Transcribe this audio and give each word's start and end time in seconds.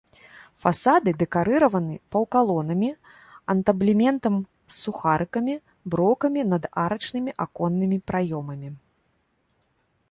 Фасады 0.61 1.09
дэкарыраваны 1.21 1.95
паўкалонамі, 2.15 2.89
антаблементам 3.55 4.33
з 4.41 4.79
сухарыкамі, 4.83 5.53
броўкамі 5.93 6.41
над 6.57 6.63
арачнымі 6.87 7.31
аконнымі 7.49 7.97
праёмамі. 8.11 8.69